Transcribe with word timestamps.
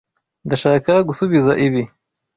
Ndashaka 0.45 0.91
gusubiza 1.07 1.51
ibi. 1.65 1.83